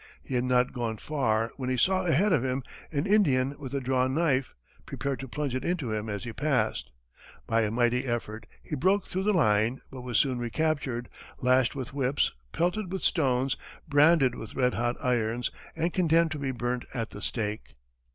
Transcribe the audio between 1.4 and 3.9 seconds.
when he saw ahead of him an Indian with